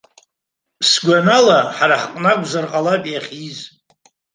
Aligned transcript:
Сгәанала, 0.89 1.59
ҳара 1.75 2.01
ҳҟны 2.03 2.29
акәзар 2.31 2.65
ҟалап 2.71 3.03
иахьиз. 3.09 3.57